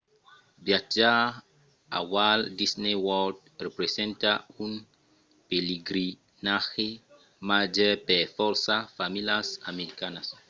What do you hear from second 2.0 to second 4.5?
walt disney world representa